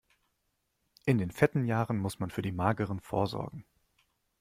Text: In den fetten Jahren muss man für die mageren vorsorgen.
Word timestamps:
In 1.05 1.19
den 1.19 1.29
fetten 1.29 1.63
Jahren 1.63 1.99
muss 1.99 2.17
man 2.17 2.31
für 2.31 2.41
die 2.41 2.51
mageren 2.51 3.01
vorsorgen. 3.01 3.67